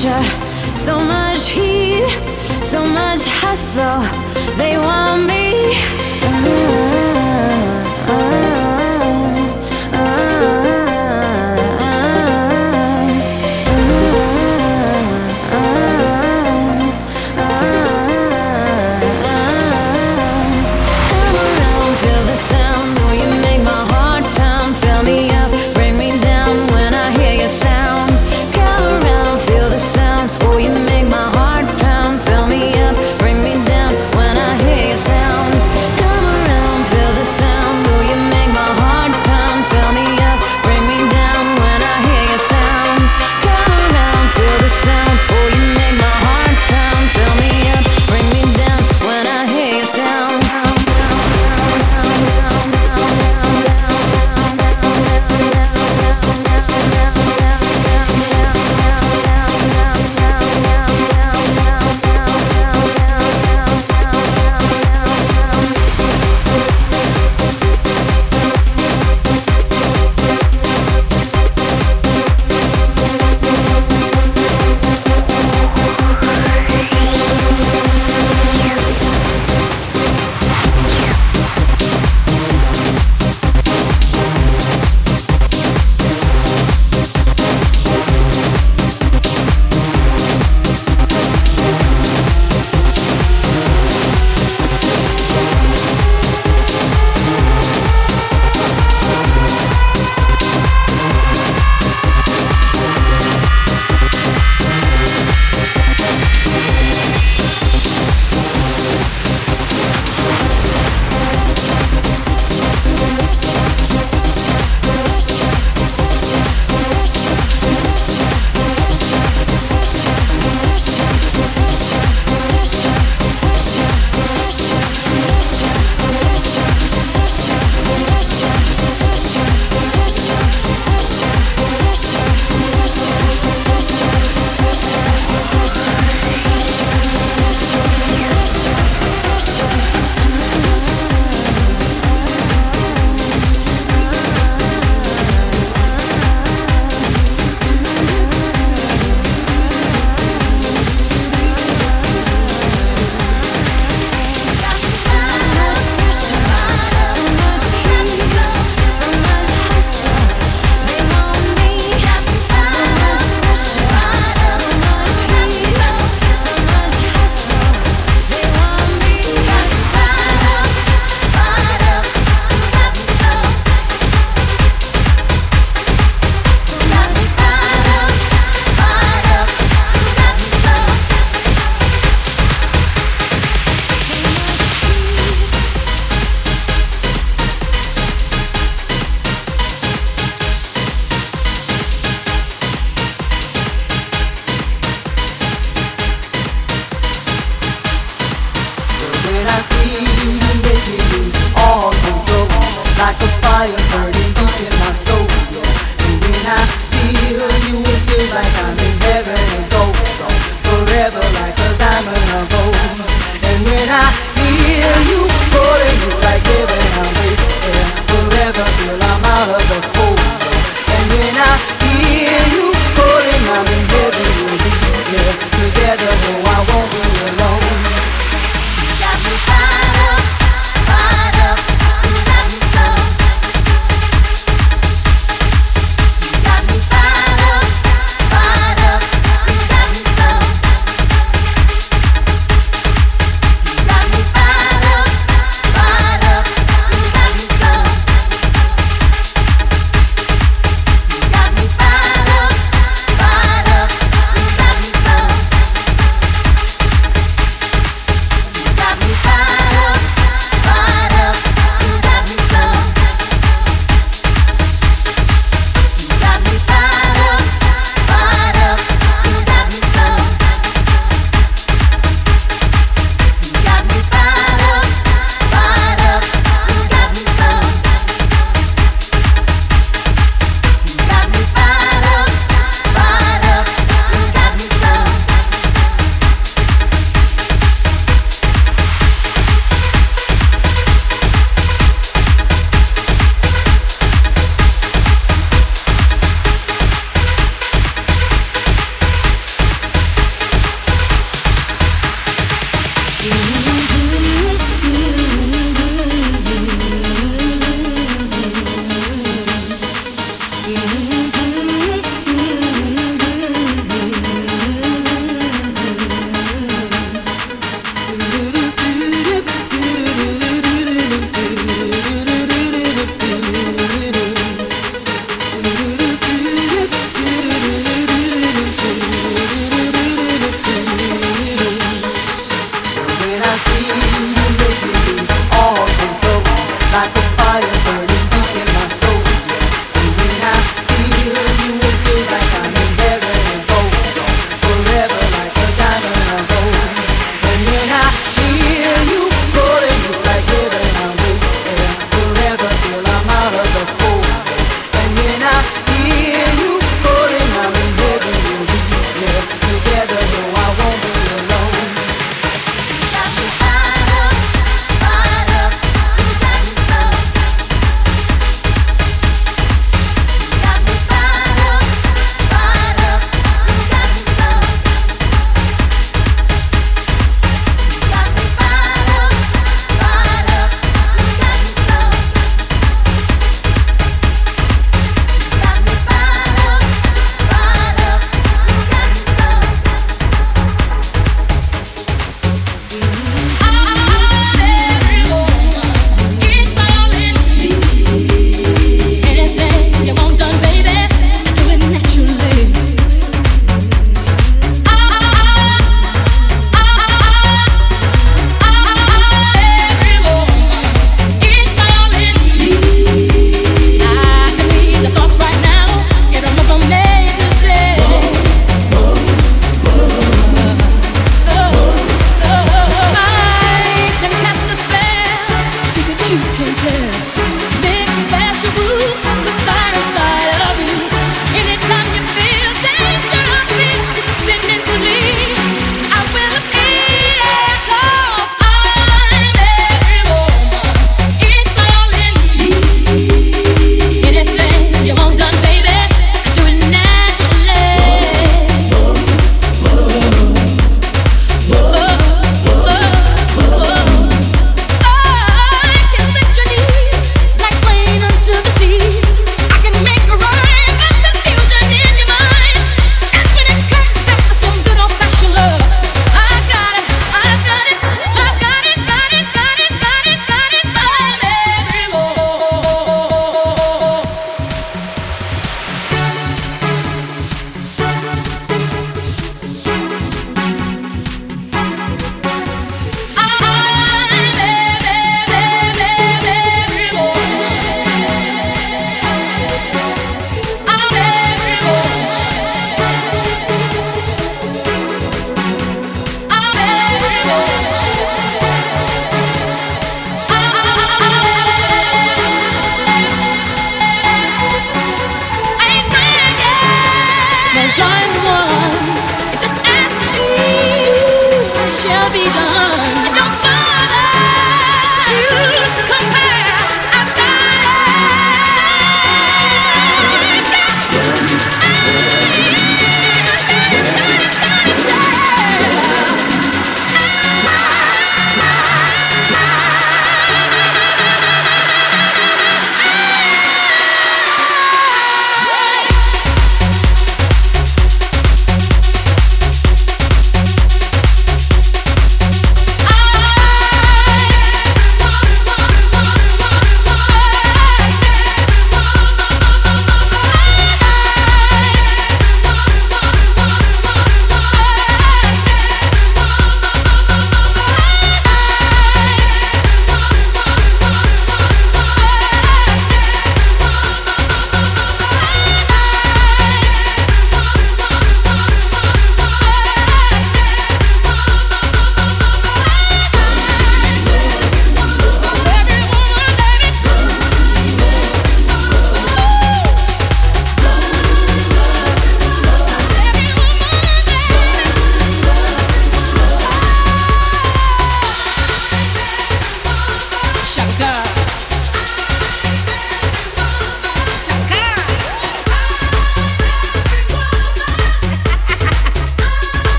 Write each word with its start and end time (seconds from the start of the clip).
pressure, 0.00 0.76
so 0.76 0.98
much 0.98 1.50
heat, 1.50 2.08
so 2.62 2.84
much 2.84 3.26
hustle. 3.26 4.00
They 4.56 4.78
want 4.78 5.26
me. 5.26 5.39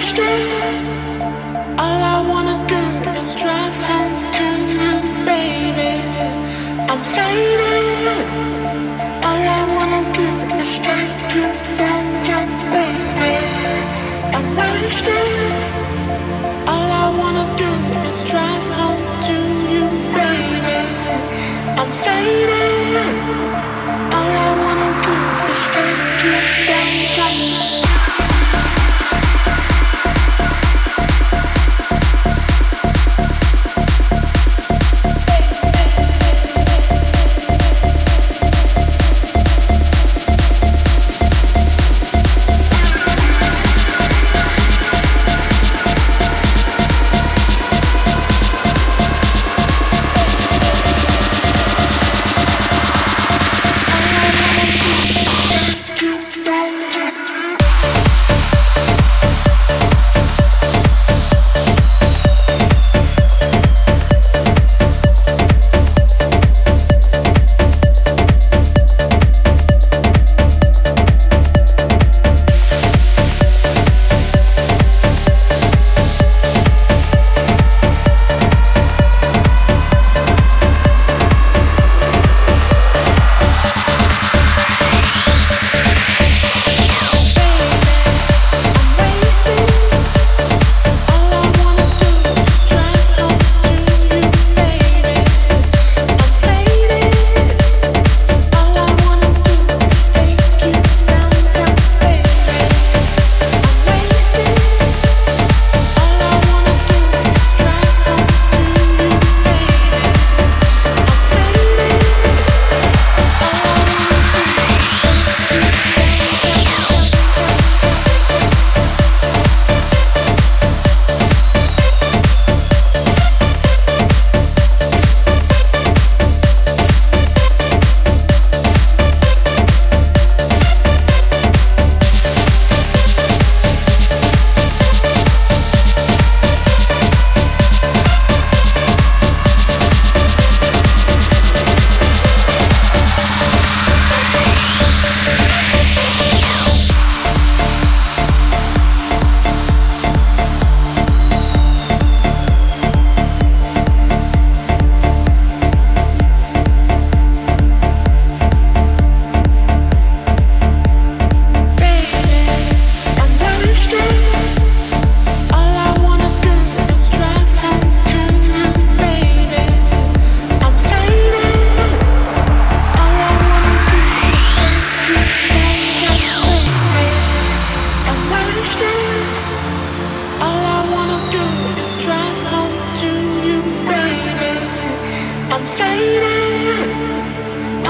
understand. 0.00 0.69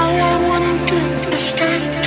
All 0.01 0.17
I 0.31 0.35
wanna 0.47 0.73
do 0.87 0.99
is 1.35 1.41
stay. 1.41 2.00